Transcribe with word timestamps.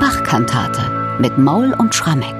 Bachkantate 0.00 1.18
mit 1.20 1.36
Maul 1.36 1.74
und 1.74 1.94
Schrammeck. 1.94 2.34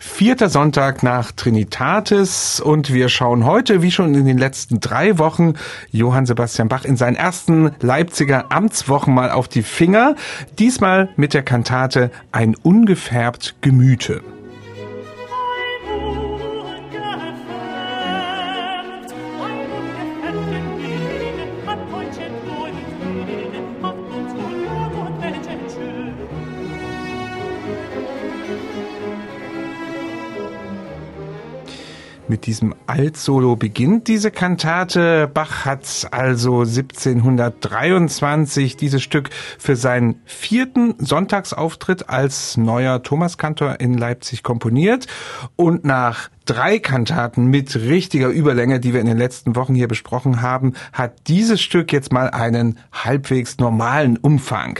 Vierter 0.00 0.48
Sonntag 0.48 1.04
nach 1.04 1.30
Trinitatis 1.30 2.58
und 2.58 2.92
wir 2.92 3.08
schauen 3.08 3.44
heute, 3.44 3.82
wie 3.82 3.92
schon 3.92 4.16
in 4.16 4.26
den 4.26 4.36
letzten 4.36 4.80
drei 4.80 5.18
Wochen, 5.18 5.54
Johann 5.92 6.26
Sebastian 6.26 6.66
Bach 6.68 6.84
in 6.84 6.96
seinen 6.96 7.14
ersten 7.14 7.70
Leipziger 7.80 8.50
Amtswochen 8.50 9.14
mal 9.14 9.30
auf 9.30 9.46
die 9.46 9.62
Finger. 9.62 10.16
Diesmal 10.58 11.10
mit 11.14 11.32
der 11.32 11.44
Kantate 11.44 12.10
Ein 12.32 12.56
ungefärbt 12.56 13.54
Gemüte. 13.60 14.22
Mit 32.36 32.44
diesem 32.44 32.74
Altsolo 32.86 33.56
beginnt 33.56 34.08
diese 34.08 34.30
Kantate. 34.30 35.26
Bach 35.26 35.64
hat 35.64 36.06
also 36.10 36.60
1723 36.60 38.76
dieses 38.76 39.02
Stück 39.02 39.30
für 39.58 39.74
seinen 39.74 40.20
vierten 40.26 40.96
Sonntagsauftritt 40.98 42.10
als 42.10 42.58
neuer 42.58 43.02
Thomaskantor 43.02 43.80
in 43.80 43.96
Leipzig 43.96 44.42
komponiert 44.42 45.06
und 45.56 45.86
nach 45.86 46.28
drei 46.44 46.78
Kantaten 46.78 47.46
mit 47.46 47.74
richtiger 47.74 48.28
Überlänge, 48.28 48.80
die 48.80 48.92
wir 48.92 49.00
in 49.00 49.06
den 49.06 49.16
letzten 49.16 49.56
Wochen 49.56 49.74
hier 49.74 49.88
besprochen 49.88 50.42
haben, 50.42 50.74
hat 50.92 51.28
dieses 51.28 51.62
Stück 51.62 51.90
jetzt 51.90 52.12
mal 52.12 52.28
einen 52.28 52.78
halbwegs 52.92 53.56
normalen 53.56 54.18
Umfang. 54.18 54.78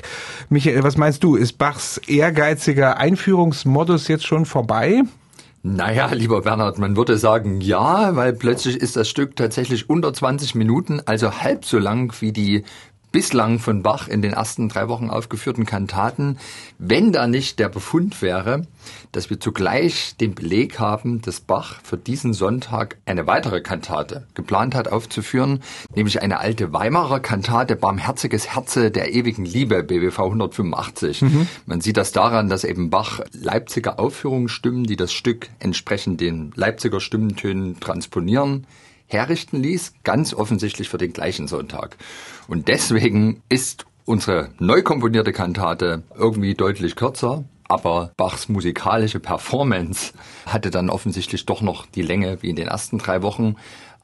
Michael, 0.50 0.82
was 0.82 0.98
meinst 0.98 1.24
du? 1.24 1.36
Ist 1.36 1.56
Bachs 1.56 1.96
ehrgeiziger 2.06 2.98
Einführungsmodus 2.98 4.08
jetzt 4.08 4.26
schon 4.26 4.44
vorbei? 4.44 5.04
Naja, 5.68 6.12
lieber 6.12 6.42
Bernhard, 6.42 6.78
man 6.78 6.96
würde 6.96 7.18
sagen 7.18 7.60
ja, 7.60 8.14
weil 8.14 8.32
plötzlich 8.34 8.76
ist 8.76 8.94
das 8.94 9.08
Stück 9.08 9.34
tatsächlich 9.34 9.90
unter 9.90 10.12
20 10.12 10.54
Minuten, 10.54 11.00
also 11.06 11.40
halb 11.40 11.64
so 11.64 11.80
lang 11.80 12.14
wie 12.20 12.30
die 12.30 12.62
bislang 13.16 13.58
von 13.58 13.82
Bach 13.82 14.08
in 14.08 14.20
den 14.20 14.34
ersten 14.34 14.68
drei 14.68 14.88
Wochen 14.88 15.08
aufgeführten 15.08 15.64
Kantaten, 15.64 16.36
wenn 16.78 17.12
da 17.12 17.26
nicht 17.26 17.58
der 17.58 17.70
Befund 17.70 18.20
wäre, 18.20 18.66
dass 19.10 19.30
wir 19.30 19.40
zugleich 19.40 20.18
den 20.20 20.34
Beleg 20.34 20.78
haben, 20.78 21.22
dass 21.22 21.40
Bach 21.40 21.76
für 21.82 21.96
diesen 21.96 22.34
Sonntag 22.34 22.98
eine 23.06 23.26
weitere 23.26 23.62
Kantate 23.62 24.26
geplant 24.34 24.74
hat 24.74 24.88
aufzuführen, 24.88 25.62
nämlich 25.94 26.20
eine 26.20 26.40
alte 26.40 26.74
Weimarer 26.74 27.20
Kantate 27.20 27.74
Barmherziges 27.74 28.54
Herze 28.54 28.90
der 28.90 29.14
ewigen 29.14 29.46
Liebe, 29.46 29.82
BWV 29.82 30.18
185. 30.18 31.22
Mhm. 31.22 31.48
Man 31.64 31.80
sieht 31.80 31.96
das 31.96 32.12
daran, 32.12 32.50
dass 32.50 32.64
eben 32.64 32.90
Bach 32.90 33.20
Leipziger 33.32 33.98
Aufführungsstimmen, 33.98 34.84
die 34.84 34.96
das 34.96 35.14
Stück 35.14 35.48
entsprechend 35.58 36.20
den 36.20 36.52
Leipziger 36.54 37.00
Stimmentönen 37.00 37.80
transponieren, 37.80 38.66
herrichten 39.06 39.62
ließ, 39.62 39.94
ganz 40.04 40.34
offensichtlich 40.34 40.88
für 40.88 40.98
den 40.98 41.12
gleichen 41.12 41.48
Sonntag. 41.48 41.96
Und 42.48 42.68
deswegen 42.68 43.42
ist 43.48 43.86
unsere 44.04 44.50
neu 44.58 44.82
komponierte 44.82 45.32
Kantate 45.32 46.02
irgendwie 46.16 46.54
deutlich 46.54 46.96
kürzer, 46.96 47.44
aber 47.68 48.12
Bachs 48.16 48.48
musikalische 48.48 49.20
Performance 49.20 50.12
hatte 50.46 50.70
dann 50.70 50.90
offensichtlich 50.90 51.46
doch 51.46 51.62
noch 51.62 51.86
die 51.86 52.02
Länge 52.02 52.42
wie 52.42 52.50
in 52.50 52.56
den 52.56 52.68
ersten 52.68 52.98
drei 52.98 53.22
Wochen 53.22 53.56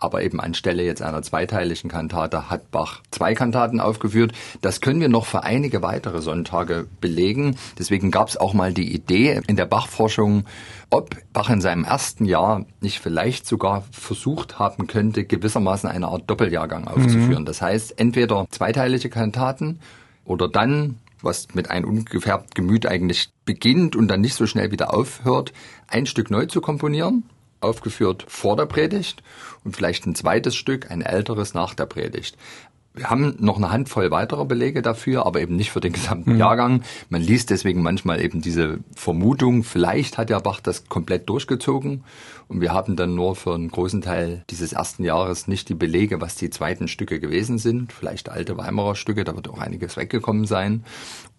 aber 0.02 0.22
eben 0.22 0.40
anstelle 0.40 0.82
jetzt 0.82 1.02
einer 1.02 1.22
zweiteiligen 1.22 1.88
Kantate 1.88 2.50
hat 2.50 2.70
Bach 2.70 3.02
zwei 3.10 3.34
Kantaten 3.34 3.80
aufgeführt. 3.80 4.32
Das 4.60 4.80
können 4.80 5.00
wir 5.00 5.08
noch 5.08 5.26
für 5.26 5.44
einige 5.44 5.82
weitere 5.82 6.20
Sonntage 6.20 6.86
belegen. 7.00 7.56
Deswegen 7.78 8.10
gab 8.10 8.28
es 8.28 8.36
auch 8.36 8.54
mal 8.54 8.72
die 8.72 8.92
Idee 8.92 9.40
in 9.46 9.56
der 9.56 9.66
Bachforschung, 9.66 10.44
ob 10.90 11.16
Bach 11.32 11.50
in 11.50 11.60
seinem 11.60 11.84
ersten 11.84 12.24
Jahr 12.24 12.64
nicht 12.80 13.00
vielleicht 13.00 13.46
sogar 13.46 13.84
versucht 13.92 14.58
haben 14.58 14.86
könnte, 14.86 15.24
gewissermaßen 15.24 15.88
eine 15.88 16.08
Art 16.08 16.28
Doppeljahrgang 16.28 16.88
aufzuführen. 16.88 17.42
Mhm. 17.42 17.46
Das 17.46 17.62
heißt, 17.62 17.98
entweder 17.98 18.46
zweiteilige 18.50 19.08
Kantaten 19.08 19.80
oder 20.24 20.48
dann 20.48 20.96
was 21.22 21.54
mit 21.54 21.70
einem 21.70 21.88
ungefärbten 21.88 22.50
Gemüt 22.54 22.84
eigentlich 22.86 23.30
beginnt 23.44 23.94
und 23.94 24.08
dann 24.08 24.20
nicht 24.20 24.34
so 24.34 24.46
schnell 24.46 24.72
wieder 24.72 24.92
aufhört, 24.92 25.52
ein 25.86 26.06
Stück 26.06 26.32
neu 26.32 26.46
zu 26.46 26.60
komponieren 26.60 27.22
aufgeführt 27.62 28.24
vor 28.28 28.56
der 28.56 28.66
Predigt 28.66 29.22
und 29.64 29.76
vielleicht 29.76 30.06
ein 30.06 30.14
zweites 30.14 30.54
Stück, 30.54 30.90
ein 30.90 31.02
älteres 31.02 31.54
nach 31.54 31.74
der 31.74 31.86
Predigt. 31.86 32.36
Wir 32.94 33.08
haben 33.08 33.36
noch 33.38 33.56
eine 33.56 33.70
Handvoll 33.70 34.10
weiterer 34.10 34.44
Belege 34.44 34.82
dafür, 34.82 35.24
aber 35.24 35.40
eben 35.40 35.56
nicht 35.56 35.70
für 35.70 35.80
den 35.80 35.94
gesamten 35.94 36.34
mhm. 36.34 36.38
Jahrgang. 36.38 36.82
Man 37.08 37.22
liest 37.22 37.48
deswegen 37.48 37.82
manchmal 37.82 38.20
eben 38.22 38.42
diese 38.42 38.80
Vermutung, 38.94 39.62
vielleicht 39.62 40.18
hat 40.18 40.28
ja 40.28 40.38
Bach 40.40 40.60
das 40.60 40.88
komplett 40.90 41.26
durchgezogen 41.30 42.04
und 42.48 42.60
wir 42.60 42.74
haben 42.74 42.94
dann 42.96 43.14
nur 43.14 43.34
für 43.34 43.54
einen 43.54 43.70
großen 43.70 44.02
Teil 44.02 44.44
dieses 44.50 44.74
ersten 44.74 45.04
Jahres 45.04 45.48
nicht 45.48 45.70
die 45.70 45.74
Belege, 45.74 46.20
was 46.20 46.34
die 46.34 46.50
zweiten 46.50 46.86
Stücke 46.86 47.18
gewesen 47.18 47.56
sind. 47.56 47.94
Vielleicht 47.94 48.28
alte 48.28 48.58
Weimarer 48.58 48.94
Stücke, 48.94 49.24
da 49.24 49.34
wird 49.34 49.48
auch 49.48 49.58
einiges 49.58 49.96
weggekommen 49.96 50.44
sein. 50.44 50.84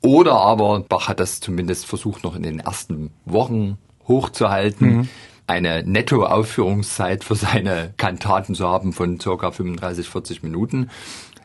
Oder 0.02 0.34
aber 0.34 0.80
Bach 0.80 1.08
hat 1.08 1.20
das 1.20 1.40
zumindest 1.40 1.86
versucht, 1.86 2.24
noch 2.24 2.36
in 2.36 2.44
den 2.44 2.62
ersten 2.62 3.12
Wochen 3.26 3.78
hochzuhalten. 4.08 4.98
Mhm 4.98 5.10
eine 5.48 5.84
Nettoaufführungszeit 5.84 7.24
für 7.24 7.36
seine 7.36 7.94
Kantaten 7.98 8.56
zu 8.56 8.68
haben 8.68 8.94
von 8.94 9.20
circa 9.20 9.52
35, 9.52 10.10
40 10.10 10.44
Minuten. 10.44 10.90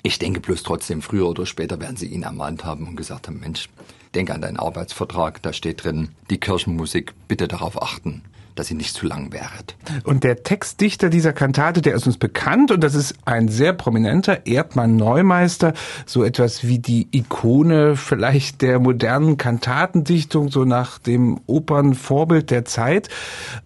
Ich 0.03 0.19
denke 0.19 0.41
bloß 0.41 0.63
trotzdem, 0.63 1.03
früher 1.03 1.29
oder 1.29 1.47
später 1.47 1.81
werden 1.81 1.97
sie 1.97 2.07
ihn 2.07 2.23
ermahnt 2.23 2.65
haben 2.65 2.87
und 2.87 2.97
gesagt 2.97 3.27
haben, 3.27 3.41
Mensch, 3.41 3.69
denk 4.15 4.31
an 4.31 4.41
deinen 4.41 4.59
Arbeitsvertrag, 4.59 5.43
da 5.43 5.53
steht 5.53 5.85
drin, 5.85 6.11
die 6.31 6.39
Kirchenmusik, 6.39 7.15
bitte 7.27 7.49
darauf 7.49 7.83
achten 7.83 8.23
dass 8.59 8.71
ihr 8.71 8.77
nicht 8.77 8.95
zu 8.95 9.07
lang 9.07 9.33
wäret. 9.33 9.77
Und 10.05 10.25
der 10.25 10.43
Textdichter 10.43 11.11
dieser 11.11 11.33
Kantate, 11.33 11.81
der 11.81 11.95
ist 11.95 12.07
uns 12.07 12.19
bekannt 12.19 12.71
und 12.71 12.83
das 12.83 12.95
ist 12.95 13.15
ein 13.25 13.49
sehr 13.49 13.73
prominenter 13.73 14.47
Erdmann 14.47 14.97
Neumeister, 14.97 15.75
so 16.07 16.25
etwas 16.25 16.67
wie 16.67 16.79
die 16.79 17.09
Ikone 17.13 17.97
vielleicht 17.97 18.63
der 18.63 18.81
modernen 18.81 19.37
Kantatendichtung, 19.37 20.51
so 20.51 20.65
nach 20.65 20.99
dem 20.99 21.41
Opernvorbild 21.47 22.51
der 22.51 22.65
Zeit. 22.65 23.09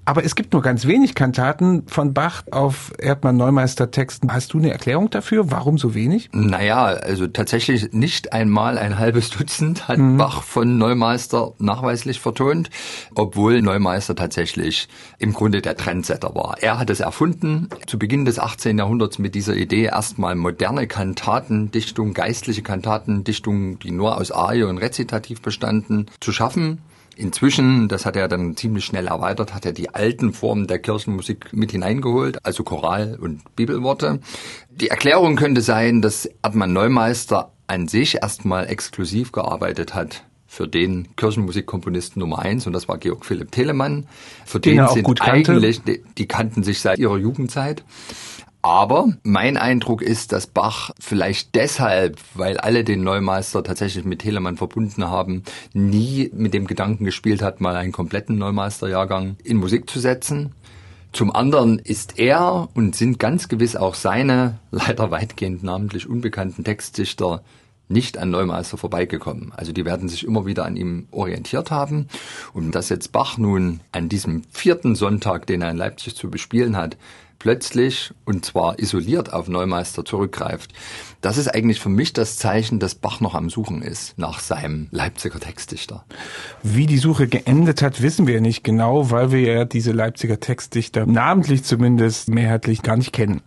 Aber 0.05 0.25
es 0.25 0.35
gibt 0.35 0.53
nur 0.53 0.63
ganz 0.63 0.87
wenig 0.87 1.15
Kantaten 1.15 1.85
von 1.87 2.13
Bach 2.13 2.43
auf 2.51 2.93
Erdmann 2.99 3.37
Neumeister 3.37 3.91
Texten. 3.91 4.33
Hast 4.33 4.53
du 4.53 4.59
eine 4.59 4.73
Erklärung 4.73 5.11
dafür? 5.11 5.51
Warum 5.51 5.79
so 5.79 5.95
wenig? 5.95 6.29
Naja, 6.33 6.85
also 6.85 7.27
tatsächlich 7.27 7.93
nicht 7.93 8.33
einmal 8.33 8.79
ein 8.79 8.99
halbes 8.99 9.31
Dutzend 9.31 9.89
hat 9.89 9.99
mhm. 9.99 10.19
Bach 10.19 10.43
von 10.43 10.77
Neumeister 10.77 11.53
nachweislich 11.59 12.21
vertont, 12.21 12.69
obwohl 13.15 13.63
Neumeister 13.63 14.15
tatsächlich 14.15 14.82
im 15.19 15.33
Grunde 15.33 15.63
der 15.63 15.77
Trendsetter 15.77 16.35
war. 16.35 16.57
Er 16.61 16.79
hat 16.79 16.91
es 16.91 17.01
erfunden, 17.01 17.69
zu 17.87 17.99
Beginn 17.99 18.25
des 18.25 18.39
18. 18.39 18.79
Jahrhunderts 18.79 19.19
mit 19.19 19.35
dieser 19.35 19.57
Idee, 19.57 19.85
erstmal 19.85 20.35
moderne 20.35 20.87
Kantatendichtung, 20.87 22.15
geistliche 22.15 22.63
Kantatendichtung, 22.63 23.79
die 23.79 23.91
nur 23.91 24.17
aus 24.17 24.31
Arie 24.31 24.65
und 24.65 24.79
Rezitativ 24.79 25.43
bestanden, 25.43 26.07
zu 26.21 26.33
schaffen. 26.33 26.79
Inzwischen, 27.17 27.89
das 27.89 28.07
hat 28.07 28.17
er 28.17 28.29
dann 28.29 28.57
ziemlich 28.57 28.85
schnell 28.85 29.07
erweitert, 29.07 29.55
hat 29.55 29.67
er 29.67 29.73
die 29.73 29.91
alten 29.91 30.33
Formen 30.33 30.67
der 30.67 30.79
Kirchenmusik 30.79 31.53
mit 31.53 31.71
hineingeholt, 31.71 32.39
also 32.45 32.65
Choral 32.65 33.19
und 33.21 33.55
Bibelworte. 33.55 34.21
Die 34.71 34.89
Erklärung 34.89 35.37
könnte 35.37 35.61
sein, 35.61 36.01
dass 36.01 36.27
Erdmann 36.43 36.73
Neumeister 36.73 37.53
an 37.67 37.87
sich 37.87 38.17
erstmal 38.23 38.69
exklusiv 38.69 39.33
gearbeitet 39.33 39.95
hat 39.95 40.25
für 40.53 40.69
den 40.69 41.17
Kirchenmusikkomponisten 41.17 42.21
Nummer 42.21 42.41
eins 42.41 42.67
und 42.67 42.75
das 42.75 42.87
war 42.87 42.99
Georg 42.99 43.25
Philipp 43.25 43.53
Telemann. 43.53 44.07
Für 44.45 44.61
den, 44.61 44.77
den 44.77 44.89
sind 44.89 45.23
eigentlich, 45.23 45.81
die, 45.83 46.03
die 46.19 46.29
kannten 46.29 46.63
sich 46.63 46.81
seit 46.81 46.99
ihrer 46.99 47.17
Jugendzeit. 47.17 47.83
Aber 48.61 49.09
mein 49.23 49.57
Eindruck 49.57 50.03
ist, 50.03 50.31
dass 50.31 50.47
Bach 50.47 50.91
vielleicht 51.01 51.55
deshalb, 51.55 52.19
weil 52.35 52.59
alle 52.59 52.85
den 52.85 53.03
Neumeister 53.03 53.65
tatsächlich 53.65 54.05
mit 54.05 54.19
Telemann 54.19 54.59
verbunden 54.59 55.09
haben, 55.09 55.43
nie 55.73 56.31
mit 56.35 56.53
dem 56.53 56.67
Gedanken 56.67 57.07
gespielt 57.07 57.41
hat, 57.41 57.63
mal 57.63 57.75
einen 57.75 57.93
kompletten 57.93 58.37
Neumeisterjahrgang 58.37 59.37
in 59.43 59.57
Musik 59.57 59.89
zu 59.89 60.01
setzen. 60.01 60.53
Zum 61.15 61.35
anderen 61.35 61.79
ist 61.79 62.19
er 62.19 62.69
und 62.75 62.95
sind 62.95 63.19
ganz 63.19 63.49
gewiss 63.49 63.75
auch 63.75 63.95
seine 63.95 64.59
leider 64.71 65.11
weitgehend 65.11 65.63
namentlich 65.63 66.07
unbekannten 66.07 66.63
Textdichter 66.63 67.43
nicht 67.93 68.19
an 68.19 68.31
Neumeister 68.31 68.77
vorbeigekommen. 68.77 69.53
Also 69.57 69.73
die 69.73 69.85
werden 69.85 70.09
sich 70.09 70.25
immer 70.25 70.47
wieder 70.47 70.65
an 70.65 70.77
ihm 70.77 71.07
orientiert 71.11 71.71
haben. 71.71 72.09
Und 72.53 72.75
dass 72.75 72.89
jetzt 72.89 73.13
Bach 73.13 73.39
nun 73.39 73.81
an 73.93 74.09
diesem 74.09 74.43
vierten 74.51 74.95
Sonntag, 74.95 75.47
den 75.47 75.63
er 75.63 75.71
in 75.71 75.77
Leipzig 75.77 76.17
zu 76.17 76.31
bespielen 76.31 76.77
hat, 76.77 76.97
plötzlich 77.43 78.13
und 78.25 78.45
zwar 78.45 78.79
isoliert 78.79 79.33
auf 79.33 79.49
Neumeister 79.49 80.05
zurückgreift, 80.05 80.73
das 81.23 81.39
ist 81.39 81.49
eigentlich 81.49 81.81
für 81.81 81.89
mich 81.89 82.13
das 82.13 82.37
Zeichen, 82.37 82.79
dass 82.79 82.95
Bach 82.95 83.21
noch 83.21 83.35
am 83.35 83.51
Suchen 83.51 83.83
ist 83.83 84.17
nach 84.17 84.39
seinem 84.39 84.87
Leipziger 84.93 85.41
Textdichter. 85.41 86.05
Wie 86.63 86.87
die 86.87 86.99
Suche 86.99 87.27
geendet 87.27 87.83
hat, 87.83 88.01
wissen 88.01 88.29
wir 88.29 88.41
nicht 88.41 88.63
genau, 88.63 89.11
weil 89.11 89.33
wir 89.33 89.41
ja 89.41 89.65
diese 89.65 89.91
Leipziger 89.91 90.39
Textdichter 90.39 91.05
namentlich 91.07 91.65
zumindest 91.65 92.29
mehrheitlich 92.29 92.83
gar 92.83 92.97
nicht 92.97 93.13
kennen. 93.13 93.43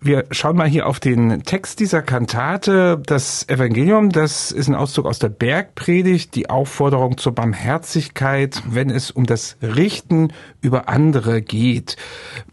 Wir 0.00 0.26
schauen 0.30 0.56
mal 0.56 0.68
hier 0.68 0.86
auf 0.86 1.00
den 1.00 1.42
Text 1.42 1.80
dieser 1.80 2.02
Kantate. 2.02 3.02
Das 3.04 3.48
Evangelium, 3.48 4.10
das 4.10 4.52
ist 4.52 4.68
ein 4.68 4.76
Auszug 4.76 5.06
aus 5.06 5.18
der 5.18 5.28
Bergpredigt, 5.28 6.36
die 6.36 6.48
Aufforderung 6.48 7.18
zur 7.18 7.32
Barmherzigkeit, 7.32 8.62
wenn 8.68 8.90
es 8.90 9.10
um 9.10 9.26
das 9.26 9.56
Richten 9.60 10.32
über 10.60 10.88
andere 10.88 11.42
geht. 11.42 11.96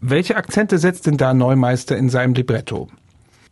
Welche 0.00 0.34
Akzente 0.34 0.75
setzt 0.78 1.06
denn 1.06 1.16
da 1.16 1.34
Neumeister 1.34 1.96
in 1.96 2.08
seinem 2.08 2.34
Libretto? 2.34 2.88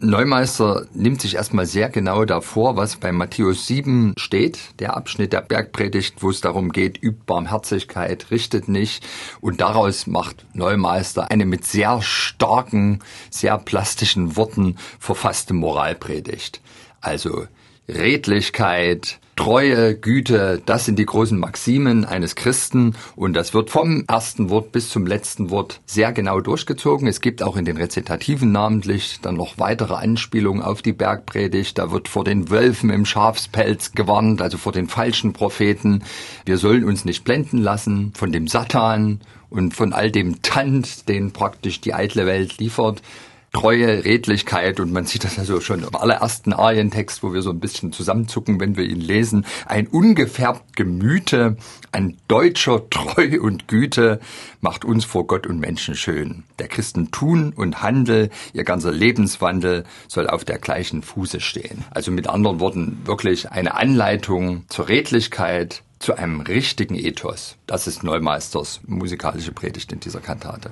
Neumeister 0.01 0.87
nimmt 0.93 1.23
sich 1.23 1.37
erstmal 1.37 1.67
sehr 1.67 1.89
genau 1.89 2.25
davor, 2.25 2.77
was 2.77 2.97
bei 2.97 3.13
Matthäus 3.13 3.67
7 3.67 4.15
steht, 4.19 4.59
der 4.81 4.97
Abschnitt 4.97 5.33
der 5.33 5.41
Bergpredigt, 5.41 6.23
wo 6.23 6.31
es 6.31 6.41
darum 6.41 6.73
geht, 6.73 7.03
übt 7.03 7.23
Barmherzigkeit, 7.27 8.31
richtet 8.31 8.69
nicht. 8.69 9.07
Und 9.41 9.61
daraus 9.61 10.07
macht 10.07 10.45
Neumeister 10.53 11.31
eine 11.31 11.47
mit 11.47 11.65
sehr 11.65 12.03
starken, 12.03 13.01
sehr 13.31 13.57
plastischen 13.57 14.37
Worten 14.37 14.77
verfasste 14.99 15.55
Moralpredigt. 15.55 16.61
Also 17.01 17.47
Redlichkeit, 17.89 19.21
Treue, 19.37 19.97
Güte, 19.97 20.63
das 20.65 20.85
sind 20.85 20.99
die 20.99 21.07
großen 21.07 21.39
Maximen 21.39 22.05
eines 22.05 22.37
Christen 22.37 22.95
und 23.17 23.35
das 23.35 23.53
wird 23.53 23.69
vom 23.69 24.05
ersten 24.07 24.49
Wort 24.49 24.71
bis 24.71 24.91
zum 24.91 25.07
letzten 25.07 25.51
Wort 25.51 25.81
sehr 25.87 26.13
genau 26.13 26.41
durchgezogen. 26.41 27.09
Es 27.09 27.21
gibt 27.21 27.43
auch 27.43 27.57
in 27.57 27.65
den 27.65 27.77
Rezitativen 27.77 28.53
namentlich 28.53 29.19
dann 29.23 29.35
noch 29.35 29.59
weitere 29.59 29.95
Anspielungen 29.95 30.63
auf 30.63 30.83
die 30.83 30.93
Bergpredigt. 30.93 31.79
Da 31.79 31.91
wird 31.91 32.09
vor 32.09 32.23
den 32.23 32.49
Wölfen 32.49 32.91
im 32.91 33.05
Schafspelz 33.05 33.93
gewarnt, 33.93 34.41
also 34.41 34.57
vor 34.57 34.73
den 34.73 34.89
falschen 34.89 35.33
Propheten. 35.33 36.05
Wir 36.45 36.57
sollen 36.57 36.85
uns 36.85 37.05
nicht 37.05 37.25
blenden 37.25 37.59
lassen 37.59 38.13
von 38.15 38.31
dem 38.31 38.47
Satan 38.47 39.21
und 39.51 39.75
von 39.75 39.93
all 39.93 40.11
dem 40.11 40.43
Tand, 40.43 41.09
den 41.09 41.33
praktisch 41.33 41.81
die 41.81 41.95
eitle 41.95 42.27
Welt 42.27 42.59
liefert. 42.59 43.03
Treue, 43.55 44.05
Redlichkeit 44.05 44.81
und 44.81 44.93
man 44.93 45.07
sieht 45.07 45.25
das 45.25 45.39
also 45.39 45.61
schon 45.61 45.85
im 45.85 45.95
allerersten 45.95 46.53
Arientext, 46.53 47.23
wo 47.23 47.33
wir 47.33 47.41
so 47.41 47.51
ein 47.51 47.61
bisschen 47.61 47.93
zusammenzucken, 47.93 48.61
wenn 48.61 48.77
wir 48.77 48.85
ihn 48.85 49.01
lesen. 49.01 49.47
Ein 49.65 49.87
ungefärbt 49.87 50.77
Gemüte 50.77 51.57
an 51.93 52.17
deutscher 52.29 52.91
Treu 52.91 53.41
und 53.41 53.69
Güte 53.69 54.21
macht 54.61 54.85
uns 54.85 55.05
vor 55.05 55.27
Gott 55.27 55.47
und 55.47 55.61
Menschen 55.61 55.95
schön. 55.95 56.43
Der 56.59 56.67
Christen 56.67 57.13
tun 57.13 57.53
und 57.55 57.81
Handel, 57.81 58.31
ihr 58.53 58.65
ganzer 58.65 58.91
Lebenswandel 58.91 59.85
soll 60.09 60.29
auf 60.29 60.45
der 60.45 60.59
gleichen 60.59 61.03
Fuße 61.03 61.41
stehen. 61.41 61.85
Also 61.91 62.11
mit 62.11 62.27
anderen 62.27 62.59
Worten 62.59 63.03
wirklich 63.05 63.53
eine 63.53 63.75
Anleitung 63.75 64.65
zur 64.69 64.89
Redlichkeit, 64.89 65.83
zu 66.05 66.19
einem 66.19 66.43
richtigen 66.43 66.97
Ethos. 66.97 67.57
Das 67.67 67.87
ist 67.87 68.03
Neumeisters 68.05 68.81
musikalische 68.87 69.53
Predigt 69.53 69.91
in 69.91 70.01
dieser 70.01 70.21
Kantate. 70.21 70.69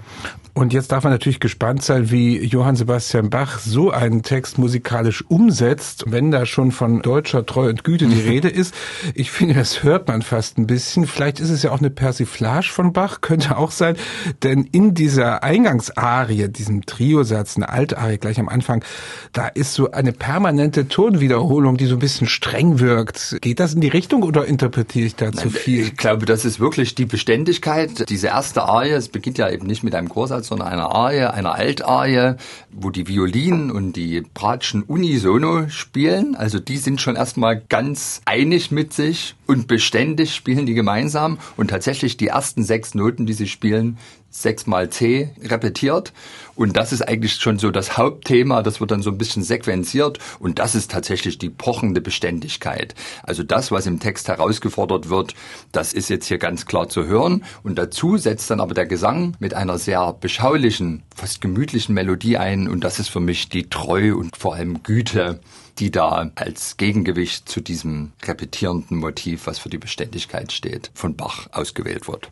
Und 0.53 0.75
jetzt 0.75 0.93
darf 0.93 1.05
man 1.05 1.13
natürlich 1.15 1.41
gespannt 1.41 1.83
sein, 1.83 2.11
wie 2.11 2.45
Johann 2.45 2.77
Sebastian 2.77 3.31
Bach 3.31 3.59
so 3.59 3.91
einen 3.91 4.23
Text 4.23 4.59
musikalisch 4.59 5.25
umsetzt, 5.29 6.05
wenn 6.09 6.31
da 6.31 6.45
schon 6.45 6.71
von 6.71 7.01
deutscher 7.01 7.47
Treu 7.47 7.71
und 7.71 7.83
Güte 7.83 8.09
die 8.09 8.21
Rede 8.29 8.51
ist. 8.51 8.75
Ich 9.15 9.31
finde, 9.31 9.55
das 9.55 9.83
hört 9.83 10.07
man 10.07 10.21
fast 10.21 10.59
ein 10.59 10.67
bisschen. 10.67 11.07
Vielleicht 11.07 11.41
ist 11.41 11.49
es 11.49 11.63
ja 11.63 11.71
auch 11.71 11.79
eine 11.79 11.89
Persiflage 11.89 12.69
von 12.69 12.93
Bach, 12.93 13.23
könnte 13.23 13.57
auch 13.57 13.71
sein, 13.71 13.97
denn 14.43 14.65
in 14.65 14.93
dieser 14.93 15.43
Eingangsarie, 15.43 16.49
diesem 16.49 16.85
Triosatz, 16.85 17.57
eine 17.57 17.71
Altarie 17.71 18.19
gleich 18.19 18.39
am 18.39 18.51
Anfang, 18.51 18.85
da 19.33 19.49
ist 19.49 19.73
so 19.73 19.93
eine 19.93 20.13
permanente 20.13 20.89
Tonwiederholung, 20.89 21.79
die 21.79 21.87
so 21.87 21.97
ein 21.97 22.01
bisschen 22.01 22.27
streng 22.27 22.81
wirkt. 22.81 23.39
Geht 23.41 23.61
das 23.61 23.73
in 23.73 23.81
die 23.81 23.89
Richtung 23.89 24.25
oder 24.25 24.45
interpretiere 24.45 25.07
ich 25.07 25.17
da 25.23 25.33
zu 25.33 25.51
viel? 25.51 25.87
Ich 25.87 25.97
glaube, 25.97 26.27
das 26.27 26.45
ist 26.45 26.61
wirklich 26.61 26.95
die 26.95 27.07
Beständigkeit. 27.07 28.09
Diese 28.09 28.29
erste 28.29 28.63
Arie, 28.63 28.91
es 28.91 29.09
beginnt 29.09 29.39
ja 29.39 29.51
eben 29.51 29.67
nicht 29.67 29.83
mit 29.83 29.95
einem 29.95 30.09
Chorsatz, 30.09 30.49
sondern 30.49 30.69
einer 30.69 30.95
Arie, 30.95 31.25
einer 31.25 31.55
Altarie, 31.55 32.35
wo 32.71 32.91
die 32.91 33.07
Violinen 33.09 33.71
und 33.71 33.95
die 33.95 34.23
Bratschen 34.35 34.83
unisono 34.83 35.69
spielen. 35.69 36.35
Also 36.35 36.59
die 36.59 36.77
sind 36.77 37.01
schon 37.01 37.17
erstmal 37.17 37.61
ganz 37.69 38.21
einig 38.25 38.71
mit 38.71 38.93
sich 38.93 39.35
und 39.47 39.69
beständig 39.69 40.35
spielen 40.35 40.67
die 40.67 40.75
gemeinsam. 40.75 41.39
Und 41.57 41.71
tatsächlich 41.71 42.17
die 42.17 42.29
ersten 42.29 42.65
sechs 42.65 42.95
Noten, 42.95 43.27
die 43.27 43.35
sie 43.35 43.49
spielen, 43.49 43.99
sechsmal 44.33 44.91
C 44.91 45.31
repetiert. 45.43 46.13
Und 46.55 46.77
das 46.77 46.93
ist 46.93 47.03
eigentlich 47.03 47.35
schon 47.35 47.59
so 47.59 47.71
das 47.71 47.97
Hauptthema. 47.97 48.63
Das 48.63 48.81
wird 48.81 48.91
dann 48.91 49.03
so 49.03 49.11
ein 49.11 49.19
bisschen 49.19 49.43
sequenziert. 49.43 50.19
Und 50.39 50.59
das 50.59 50.75
ist 50.75 50.91
tatsächlich 50.91 51.39
die 51.39 51.51
pochende 51.51 52.01
Beständigkeit. 52.01 52.95
Also 53.23 53.43
das, 53.43 53.71
was 53.71 53.87
im 53.87 54.01
Text 54.01 54.29
herausgefordert 54.29 55.09
wird, 55.09 55.35
das 55.71 55.93
ist 55.93 56.09
jetzt 56.09 56.27
hier 56.27 56.39
ganz 56.39 56.67
klar 56.67 56.89
zu 56.89 57.07
hören. 57.07 57.45
Und 57.63 57.77
dazu 57.77 58.17
setzt 58.17 58.51
dann 58.51 58.61
aber 58.61 58.75
der 58.75 58.87
Gesang 58.87 59.37
mit 59.39 59.55
einer 59.55 59.79
sehr 59.79 60.13
beschaulichen, 60.15 61.03
fast 61.15 61.41
gemütlichen 61.41 61.95
Melodie 61.95 62.39
ein. 62.39 62.69
Und 62.69 62.85
das 62.85 62.99
ist 62.99 63.09
für 63.09 63.21
mich 63.21 63.49
die 63.49 63.69
Treu 63.69 64.15
und 64.15 64.37
vor 64.37 64.55
allem 64.55 64.83
Güte, 64.83 65.41
die 65.79 65.91
da 65.91 66.31
als 66.35 66.77
Gegengewicht 66.77 67.49
zu 67.49 67.61
diesem 67.61 68.13
repetierenden 68.25 68.99
Motiv, 68.99 69.47
was 69.47 69.59
für 69.59 69.69
die 69.69 69.79
Beständigkeit 69.79 70.53
steht, 70.53 70.91
von 70.95 71.17
Bach 71.17 71.49
ausgewählt 71.53 72.09
wird. 72.09 72.31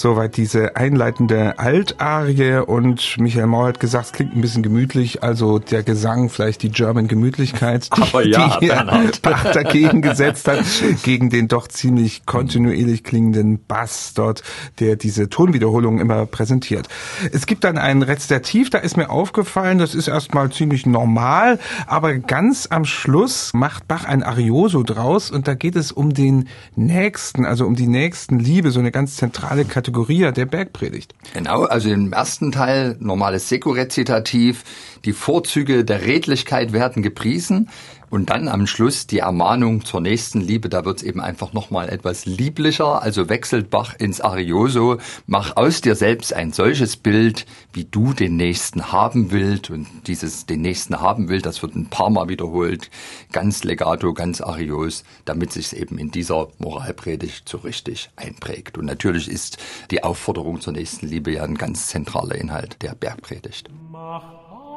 Soweit 0.00 0.38
diese 0.38 0.76
einleitende 0.76 1.58
Altarie 1.58 2.64
und 2.64 3.18
Michael 3.18 3.48
Mauer 3.48 3.68
hat 3.68 3.80
gesagt, 3.80 4.06
es 4.06 4.12
klingt 4.12 4.34
ein 4.34 4.40
bisschen 4.40 4.62
gemütlich, 4.62 5.22
also 5.22 5.58
der 5.58 5.82
Gesang, 5.82 6.30
vielleicht 6.30 6.62
die 6.62 6.70
German 6.70 7.06
Gemütlichkeit, 7.06 7.90
die, 7.94 8.00
Aber 8.00 8.24
ja, 8.26 8.58
die. 8.58 8.68
Bach 9.22 9.52
dagegen 9.52 10.00
gesetzt 10.00 10.48
hat, 10.48 10.64
gegen 11.02 11.28
den 11.28 11.48
doch 11.48 11.68
ziemlich 11.68 12.24
kontinuierlich 12.24 13.04
klingenden 13.04 13.62
Bass 13.62 14.14
dort, 14.14 14.42
der 14.78 14.96
diese 14.96 15.28
Tonwiederholung 15.28 15.98
immer 15.98 16.24
präsentiert. 16.24 16.88
Es 17.30 17.44
gibt 17.44 17.64
dann 17.64 17.76
ein 17.76 18.00
Rezitativ, 18.00 18.70
da 18.70 18.78
ist 18.78 18.96
mir 18.96 19.10
aufgefallen, 19.10 19.76
das 19.76 19.94
ist 19.94 20.08
erstmal 20.08 20.50
ziemlich 20.50 20.86
normal, 20.86 21.58
aber 21.86 22.14
ganz 22.14 22.68
am 22.70 22.86
Schluss 22.86 23.52
macht 23.52 23.86
Bach 23.86 24.04
ein 24.06 24.22
Arioso 24.22 24.82
draus 24.82 25.30
und 25.30 25.46
da 25.46 25.52
geht 25.52 25.76
es 25.76 25.92
um 25.92 26.14
den 26.14 26.48
Nächsten, 26.74 27.44
also 27.44 27.66
um 27.66 27.74
die 27.76 27.86
Nächstenliebe, 27.86 28.70
so 28.70 28.80
eine 28.80 28.92
ganz 28.92 29.16
zentrale 29.16 29.66
Kategorie 29.66 29.89
Kategorie 29.90 30.32
der 30.32 30.46
Bergpredigt. 30.46 31.14
Genau, 31.34 31.64
also 31.64 31.90
im 31.90 32.12
ersten 32.12 32.52
Teil 32.52 32.96
normales 33.00 33.48
Sekurezitativ, 33.48 34.62
die 35.04 35.12
Vorzüge 35.12 35.84
der 35.84 36.02
Redlichkeit 36.06 36.72
werden 36.72 37.02
gepriesen. 37.02 37.68
Und 38.10 38.30
dann 38.30 38.48
am 38.48 38.66
Schluss 38.66 39.06
die 39.06 39.20
Ermahnung 39.20 39.84
zur 39.84 40.00
nächsten 40.00 40.40
Liebe, 40.40 40.68
da 40.68 40.84
wird's 40.84 41.04
eben 41.04 41.20
einfach 41.20 41.52
nochmal 41.52 41.88
etwas 41.88 42.26
lieblicher, 42.26 43.00
also 43.02 43.28
wechselt 43.28 43.70
Bach 43.70 43.94
ins 43.98 44.20
Arioso, 44.20 44.98
mach 45.28 45.56
aus 45.56 45.80
dir 45.80 45.94
selbst 45.94 46.34
ein 46.34 46.52
solches 46.52 46.96
Bild, 46.96 47.46
wie 47.72 47.84
du 47.84 48.12
den 48.12 48.36
Nächsten 48.36 48.90
haben 48.90 49.30
willst. 49.30 49.70
Und 49.70 49.86
dieses 50.08 50.44
den 50.44 50.60
Nächsten 50.60 51.00
haben 51.00 51.28
will, 51.28 51.40
das 51.40 51.62
wird 51.62 51.76
ein 51.76 51.86
paar 51.86 52.10
Mal 52.10 52.28
wiederholt, 52.28 52.90
ganz 53.30 53.62
legato, 53.62 54.12
ganz 54.12 54.40
arios, 54.40 55.04
damit 55.24 55.52
sich's 55.52 55.72
eben 55.72 55.96
in 55.96 56.10
dieser 56.10 56.48
Moralpredigt 56.58 57.48
so 57.48 57.58
richtig 57.58 58.10
einprägt. 58.16 58.76
Und 58.76 58.86
natürlich 58.86 59.28
ist 59.28 59.58
die 59.92 60.02
Aufforderung 60.02 60.60
zur 60.60 60.72
nächsten 60.72 61.06
Liebe 61.06 61.30
ja 61.30 61.44
ein 61.44 61.54
ganz 61.54 61.86
zentraler 61.86 62.34
Inhalt 62.34 62.82
der 62.82 62.96
Bergpredigt. 62.96 63.70
Mach 63.92 64.24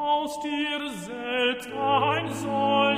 aus 0.04 0.40
dir 0.42 0.92
selbst 1.06 1.70
ein 1.72 2.32
solches 2.34 2.93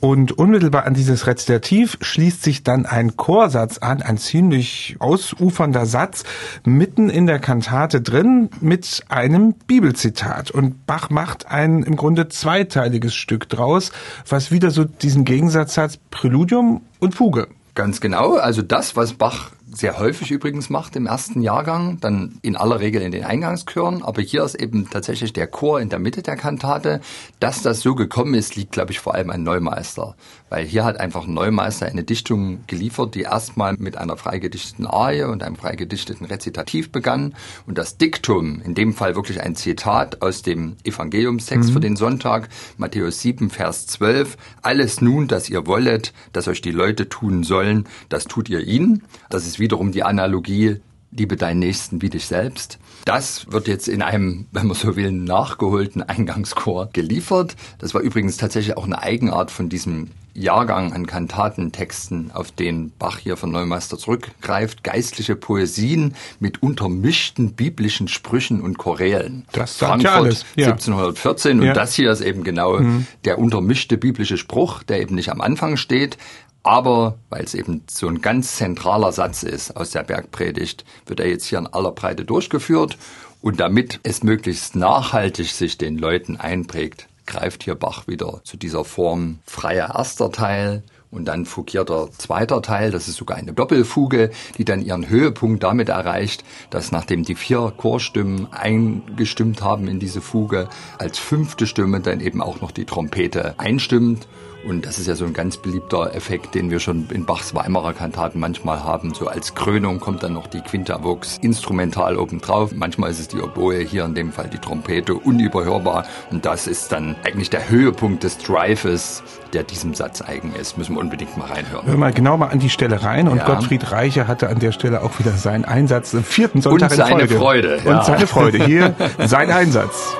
Und 0.00 0.32
unmittelbar 0.32 0.84
an 0.84 0.94
dieses 0.94 1.26
Rezitativ 1.26 1.96
schließt 2.00 2.42
sich 2.42 2.62
dann 2.62 2.86
ein 2.86 3.16
Chorsatz 3.16 3.78
an, 3.78 4.02
ein 4.02 4.18
ziemlich 4.18 4.96
ausufernder 4.98 5.86
Satz, 5.86 6.24
mitten 6.64 7.08
in 7.08 7.26
der 7.26 7.38
Kantate 7.38 8.00
drin 8.00 8.50
mit 8.60 9.04
einem 9.08 9.54
Bibelzitat. 9.54 10.50
Und 10.50 10.86
Bach 10.86 11.10
macht 11.10 11.50
ein 11.50 11.82
im 11.82 11.96
Grunde 11.96 12.28
zweiteiliges 12.28 13.14
Stück 13.14 13.48
draus, 13.48 13.92
was 14.28 14.50
wieder 14.50 14.70
so 14.70 14.84
diesen 14.84 15.24
Gegensatz 15.24 15.76
hat, 15.78 15.98
Präludium 16.10 16.82
und 16.98 17.14
Fuge. 17.14 17.48
Ganz 17.74 18.00
genau. 18.00 18.34
Also 18.34 18.62
das, 18.62 18.96
was 18.96 19.14
Bach 19.14 19.50
sehr 19.76 19.98
häufig 19.98 20.30
übrigens 20.30 20.70
macht 20.70 20.96
im 20.96 21.06
ersten 21.06 21.42
Jahrgang, 21.42 21.98
dann 22.00 22.38
in 22.40 22.56
aller 22.56 22.80
Regel 22.80 23.02
in 23.02 23.12
den 23.12 23.24
Eingangschören, 23.24 24.02
aber 24.02 24.22
hier 24.22 24.42
ist 24.42 24.54
eben 24.54 24.88
tatsächlich 24.88 25.34
der 25.34 25.46
Chor 25.46 25.80
in 25.80 25.90
der 25.90 25.98
Mitte 25.98 26.22
der 26.22 26.36
Kantate. 26.36 27.00
Dass 27.40 27.62
das 27.62 27.80
so 27.80 27.94
gekommen 27.94 28.34
ist, 28.34 28.56
liegt, 28.56 28.72
glaube 28.72 28.92
ich, 28.92 29.00
vor 29.00 29.14
allem 29.14 29.30
an 29.30 29.42
Neumeister, 29.42 30.16
weil 30.48 30.64
hier 30.64 30.84
hat 30.84 30.98
einfach 30.98 31.26
Neumeister 31.26 31.86
eine 31.86 32.04
Dichtung 32.04 32.60
geliefert, 32.66 33.14
die 33.14 33.22
erstmal 33.22 33.74
mit 33.74 33.98
einer 33.98 34.16
freigedichteten 34.16 34.86
Arie 34.86 35.24
und 35.24 35.42
einem 35.42 35.56
freigedichteten 35.56 36.26
Rezitativ 36.26 36.90
begann 36.90 37.34
und 37.66 37.76
das 37.76 37.98
Diktum, 37.98 38.62
in 38.62 38.74
dem 38.74 38.94
Fall 38.94 39.14
wirklich 39.14 39.42
ein 39.42 39.56
Zitat 39.56 40.22
aus 40.22 40.42
dem 40.42 40.76
Evangeliumstext 40.84 41.68
mhm. 41.68 41.72
für 41.74 41.80
den 41.80 41.96
Sonntag, 41.96 42.48
Matthäus 42.78 43.20
7, 43.20 43.50
Vers 43.50 43.86
12, 43.88 44.38
alles 44.62 45.02
nun, 45.02 45.28
dass 45.28 45.50
ihr 45.50 45.66
wollet, 45.66 46.14
dass 46.32 46.48
euch 46.48 46.62
die 46.62 46.70
Leute 46.70 47.08
tun 47.08 47.44
sollen, 47.44 47.86
das 48.08 48.24
tut 48.24 48.48
ihr 48.48 48.60
ihnen. 48.60 49.02
Das 49.28 49.46
ist 49.46 49.58
wiederum 49.66 49.90
die 49.90 50.04
Analogie, 50.04 50.76
liebe 51.10 51.34
deinen 51.34 51.58
Nächsten 51.58 52.00
wie 52.00 52.08
dich 52.08 52.26
selbst. 52.26 52.78
Das 53.04 53.50
wird 53.50 53.66
jetzt 53.66 53.88
in 53.88 54.00
einem, 54.00 54.46
wenn 54.52 54.68
man 54.68 54.76
so 54.76 54.94
will, 54.94 55.10
nachgeholten 55.10 56.04
Eingangschor 56.04 56.88
geliefert. 56.92 57.56
Das 57.78 57.92
war 57.92 58.00
übrigens 58.00 58.36
tatsächlich 58.36 58.76
auch 58.76 58.84
eine 58.84 59.02
Eigenart 59.02 59.50
von 59.50 59.68
diesem 59.68 60.12
Jahrgang 60.36 60.92
an 60.92 61.06
Kantatentexten, 61.06 62.30
auf 62.32 62.52
den 62.52 62.92
Bach 62.98 63.18
hier 63.18 63.36
von 63.36 63.50
Neumeister 63.50 63.98
zurückgreift, 63.98 64.84
geistliche 64.84 65.36
Poesien 65.36 66.14
mit 66.40 66.62
untermischten 66.62 67.54
biblischen 67.54 68.08
Sprüchen 68.08 68.60
und 68.60 68.78
Chorälen. 68.78 69.46
Das 69.52 69.78
Frankfurt 69.78 70.02
ja 70.04 70.16
alles. 70.16 70.44
Ja. 70.54 70.66
1714 70.66 71.60
und 71.60 71.66
ja. 71.66 71.72
das 71.72 71.94
hier 71.94 72.10
ist 72.10 72.20
eben 72.20 72.44
genau 72.44 72.78
mhm. 72.78 73.06
der 73.24 73.38
untermischte 73.38 73.96
biblische 73.96 74.36
Spruch, 74.36 74.82
der 74.82 75.00
eben 75.00 75.14
nicht 75.14 75.30
am 75.30 75.40
Anfang 75.40 75.76
steht, 75.76 76.18
aber 76.66 77.18
weil 77.30 77.44
es 77.44 77.54
eben 77.54 77.82
so 77.88 78.08
ein 78.08 78.20
ganz 78.20 78.56
zentraler 78.56 79.12
Satz 79.12 79.44
ist 79.44 79.76
aus 79.76 79.90
der 79.90 80.02
Bergpredigt, 80.02 80.84
wird 81.06 81.20
er 81.20 81.28
jetzt 81.28 81.46
hier 81.46 81.58
in 81.58 81.68
aller 81.68 81.92
Breite 81.92 82.24
durchgeführt. 82.24 82.98
Und 83.40 83.60
damit 83.60 84.00
es 84.02 84.24
möglichst 84.24 84.74
nachhaltig 84.74 85.50
sich 85.50 85.78
den 85.78 85.96
Leuten 85.96 86.36
einprägt, 86.36 87.06
greift 87.26 87.62
hier 87.62 87.74
Bach 87.74 88.06
wieder 88.06 88.40
zu 88.44 88.56
dieser 88.56 88.84
Form 88.84 89.40
freier 89.46 89.94
erster 89.96 90.32
Teil 90.32 90.82
und 91.10 91.26
dann 91.26 91.46
fugierter 91.46 92.08
zweiter 92.12 92.62
Teil. 92.62 92.90
Das 92.90 93.08
ist 93.08 93.16
sogar 93.16 93.36
eine 93.36 93.52
Doppelfuge, 93.52 94.30
die 94.58 94.64
dann 94.64 94.82
ihren 94.82 95.08
Höhepunkt 95.08 95.62
damit 95.62 95.88
erreicht, 95.88 96.44
dass 96.70 96.92
nachdem 96.92 97.24
die 97.24 97.34
vier 97.34 97.72
Chorstimmen 97.76 98.52
eingestimmt 98.52 99.62
haben 99.62 99.88
in 99.88 99.98
diese 99.98 100.20
Fuge, 100.20 100.68
als 100.98 101.18
fünfte 101.18 101.66
Stimme 101.66 102.00
dann 102.00 102.20
eben 102.20 102.42
auch 102.42 102.60
noch 102.60 102.70
die 102.70 102.84
Trompete 102.84 103.58
einstimmt 103.58 104.26
und 104.66 104.84
das 104.84 104.98
ist 104.98 105.06
ja 105.06 105.14
so 105.14 105.24
ein 105.24 105.32
ganz 105.32 105.58
beliebter 105.58 106.12
Effekt, 106.12 106.56
den 106.56 106.70
wir 106.70 106.80
schon 106.80 107.08
in 107.10 107.24
Bachs 107.24 107.54
Weimarer 107.54 107.92
Kantaten 107.92 108.40
manchmal 108.40 108.82
haben. 108.82 109.14
So 109.14 109.28
als 109.28 109.54
Krönung 109.54 110.00
kommt 110.00 110.24
dann 110.24 110.32
noch 110.32 110.48
die 110.48 110.60
Quintavox 110.60 111.38
instrumental 111.40 112.18
obendrauf. 112.18 112.72
Manchmal 112.74 113.12
ist 113.12 113.20
es 113.20 113.28
die 113.28 113.40
Oboe, 113.40 113.78
hier 113.78 114.04
in 114.04 114.16
dem 114.16 114.32
Fall 114.32 114.48
die 114.48 114.58
Trompete, 114.58 115.14
unüberhörbar. 115.14 116.04
Und 116.32 116.46
das 116.46 116.66
ist 116.66 116.90
dann 116.90 117.14
eigentlich 117.22 117.48
der 117.48 117.68
Höhepunkt 117.68 118.24
des 118.24 118.38
Drives, 118.38 119.22
der 119.52 119.62
diesem 119.62 119.94
Satz 119.94 120.20
eigen 120.20 120.52
ist. 120.56 120.76
Müssen 120.76 120.96
wir 120.96 121.00
unbedingt 121.06 121.36
mal 121.36 121.46
reinhören. 121.46 121.86
Hör 121.86 121.96
mal 121.96 122.12
genau 122.12 122.36
mal 122.36 122.48
an 122.48 122.58
die 122.58 122.70
Stelle 122.70 123.02
rein. 123.02 123.28
Und 123.28 123.38
ja. 123.38 123.44
Gottfried 123.44 123.92
Reiche 123.92 124.26
hatte 124.26 124.48
an 124.48 124.58
der 124.58 124.72
Stelle 124.72 125.02
auch 125.02 125.18
wieder 125.18 125.32
seinen 125.32 125.64
Einsatz 125.64 126.14
im 126.14 126.24
vierten 126.24 126.60
Sonntag 126.60 126.90
Und 126.90 126.96
seine 126.96 127.10
in 127.12 127.18
Folge. 127.18 127.36
Freude. 127.36 127.80
Und 127.84 128.04
seine 128.04 128.26
Freude. 128.26 128.64
Hier 128.64 128.94
sein 129.26 129.50
Einsatz. 129.50 130.16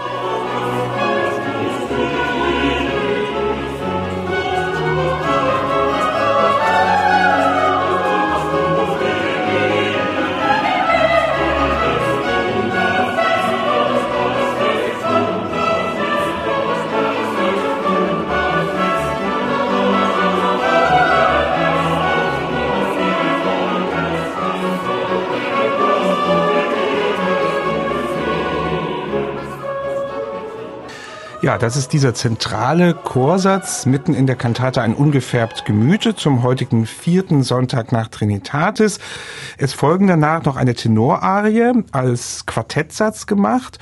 Ja, 31.47 31.59
das 31.59 31.76
ist 31.76 31.93
dieser 31.93 32.12
zentrale 32.12 32.93
Chorsatz 32.93 33.87
mitten 33.87 34.15
in 34.15 34.26
der 34.26 34.35
Kantate 34.35 34.83
ein 34.83 34.95
ungefärbt 34.95 35.65
Gemüte 35.65 36.17
zum 36.17 36.43
heutigen 36.43 36.87
vierten 36.87 37.45
Sonntag 37.45 37.93
nach 37.93 38.09
Trinitatis. 38.09 38.99
Es 39.57 39.73
folgen 39.73 40.09
danach 40.09 40.45
noch 40.45 40.57
eine 40.57 40.75
Tenorarie 40.75 41.85
als 41.93 42.47
Quartettsatz 42.47 43.29
gemacht 43.29 43.79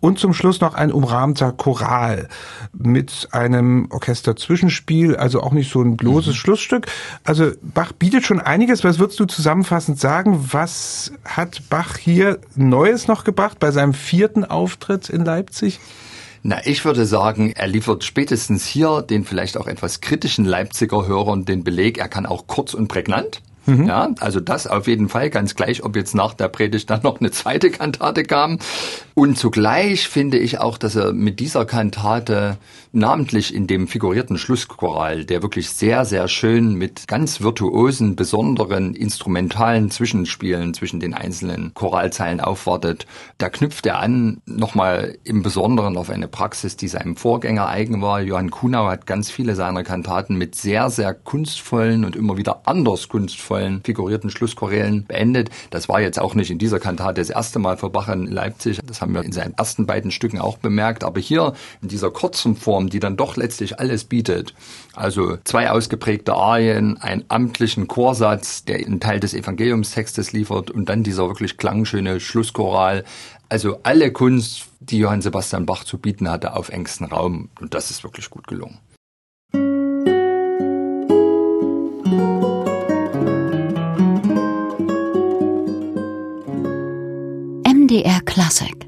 und 0.00 0.18
zum 0.18 0.34
Schluss 0.34 0.60
noch 0.60 0.74
ein 0.74 0.92
umrahmter 0.92 1.52
Choral 1.52 2.28
mit 2.74 3.28
einem 3.32 3.88
Orchesterzwischenspiel, 3.90 5.16
also 5.16 5.40
auch 5.42 5.52
nicht 5.52 5.72
so 5.72 5.80
ein 5.80 5.96
bloßes 5.96 6.34
mhm. 6.34 6.38
Schlussstück. 6.38 6.88
Also 7.24 7.52
Bach 7.62 7.92
bietet 7.92 8.26
schon 8.26 8.38
einiges. 8.38 8.84
Was 8.84 8.98
würdest 8.98 9.18
du 9.18 9.24
zusammenfassend 9.24 9.98
sagen? 9.98 10.50
Was 10.52 11.10
hat 11.24 11.62
Bach 11.70 11.96
hier 11.96 12.38
Neues 12.54 13.08
noch 13.08 13.24
gebracht 13.24 13.58
bei 13.58 13.70
seinem 13.70 13.94
vierten 13.94 14.44
Auftritt 14.44 15.08
in 15.08 15.24
Leipzig? 15.24 15.80
Na, 16.50 16.64
ich 16.64 16.86
würde 16.86 17.04
sagen, 17.04 17.52
er 17.54 17.66
liefert 17.66 18.04
spätestens 18.04 18.64
hier 18.64 19.02
den 19.02 19.26
vielleicht 19.26 19.58
auch 19.58 19.66
etwas 19.66 20.00
kritischen 20.00 20.46
Leipziger 20.46 21.06
Hörern 21.06 21.44
den 21.44 21.62
Beleg, 21.62 21.98
er 21.98 22.08
kann 22.08 22.24
auch 22.24 22.46
kurz 22.46 22.72
und 22.72 22.88
prägnant. 22.88 23.42
Mhm. 23.68 23.86
Ja, 23.86 24.08
also 24.20 24.40
das 24.40 24.66
auf 24.66 24.86
jeden 24.86 25.10
Fall, 25.10 25.28
ganz 25.28 25.54
gleich, 25.54 25.84
ob 25.84 25.94
jetzt 25.94 26.14
nach 26.14 26.32
der 26.32 26.48
Predigt 26.48 26.88
dann 26.88 27.02
noch 27.02 27.20
eine 27.20 27.30
zweite 27.30 27.70
Kantate 27.70 28.22
kam. 28.22 28.58
Und 29.12 29.36
zugleich 29.36 30.08
finde 30.08 30.38
ich 30.38 30.58
auch, 30.58 30.78
dass 30.78 30.96
er 30.96 31.12
mit 31.12 31.38
dieser 31.38 31.66
Kantate 31.66 32.56
namentlich 32.92 33.54
in 33.54 33.66
dem 33.66 33.86
figurierten 33.86 34.38
Schlusschoral, 34.38 35.26
der 35.26 35.42
wirklich 35.42 35.68
sehr, 35.68 36.06
sehr 36.06 36.28
schön 36.28 36.74
mit 36.74 37.06
ganz 37.08 37.42
virtuosen, 37.42 38.16
besonderen 38.16 38.94
instrumentalen 38.94 39.90
Zwischenspielen 39.90 40.72
zwischen 40.72 40.98
den 40.98 41.12
einzelnen 41.12 41.74
Choralzeilen 41.74 42.40
aufwartet, 42.40 43.06
da 43.36 43.50
knüpft 43.50 43.84
er 43.84 43.98
an 43.98 44.40
nochmal 44.46 45.18
im 45.24 45.42
Besonderen 45.42 45.98
auf 45.98 46.08
eine 46.08 46.28
Praxis, 46.28 46.76
die 46.76 46.88
seinem 46.88 47.16
Vorgänger 47.16 47.68
eigen 47.68 48.00
war. 48.00 48.22
Johann 48.22 48.50
Kunau 48.50 48.86
hat 48.86 49.06
ganz 49.06 49.30
viele 49.30 49.54
seiner 49.54 49.84
Kantaten 49.84 50.36
mit 50.36 50.54
sehr, 50.54 50.88
sehr 50.88 51.12
kunstvollen 51.12 52.06
und 52.06 52.16
immer 52.16 52.38
wieder 52.38 52.62
anders 52.64 53.08
kunstvollen 53.08 53.57
wundervollen 53.58 53.82
figurierten 53.82 54.30
Schlusschorälen 54.30 55.04
beendet. 55.04 55.50
Das 55.70 55.88
war 55.88 56.00
jetzt 56.00 56.18
auch 56.18 56.34
nicht 56.34 56.50
in 56.50 56.58
dieser 56.58 56.78
Kantate 56.78 57.20
das 57.20 57.30
erste 57.30 57.58
Mal 57.58 57.76
für 57.76 57.90
Bach 57.90 58.08
in 58.08 58.26
Leipzig. 58.26 58.80
Das 58.86 59.00
haben 59.00 59.14
wir 59.14 59.22
in 59.22 59.32
seinen 59.32 59.54
ersten 59.54 59.86
beiden 59.86 60.10
Stücken 60.10 60.38
auch 60.38 60.58
bemerkt. 60.58 61.04
Aber 61.04 61.20
hier 61.20 61.54
in 61.82 61.88
dieser 61.88 62.10
kurzen 62.10 62.56
Form, 62.56 62.88
die 62.88 63.00
dann 63.00 63.16
doch 63.16 63.36
letztlich 63.36 63.78
alles 63.78 64.04
bietet, 64.04 64.54
also 64.94 65.36
zwei 65.44 65.70
ausgeprägte 65.70 66.34
Arien, 66.34 66.98
einen 66.98 67.24
amtlichen 67.28 67.88
Chorsatz, 67.88 68.64
der 68.64 68.76
einen 68.76 69.00
Teil 69.00 69.20
des 69.20 69.34
Evangeliumstextes 69.34 70.32
liefert 70.32 70.70
und 70.70 70.88
dann 70.88 71.02
dieser 71.02 71.26
wirklich 71.28 71.56
klangschöne 71.56 72.20
Schlusschoral. 72.20 73.04
Also 73.48 73.78
alle 73.82 74.12
Kunst, 74.12 74.66
die 74.80 74.98
Johann 74.98 75.22
Sebastian 75.22 75.66
Bach 75.66 75.84
zu 75.84 75.98
bieten 75.98 76.30
hatte, 76.30 76.54
auf 76.54 76.68
engstem 76.68 77.06
Raum. 77.06 77.48
Und 77.60 77.74
das 77.74 77.90
ist 77.90 78.04
wirklich 78.04 78.28
gut 78.30 78.46
gelungen. 78.46 78.78
MDR 87.88 88.20
Classic. 88.26 88.87